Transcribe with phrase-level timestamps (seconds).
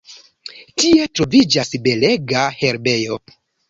[0.85, 3.25] Tie troviĝas belega herbejo.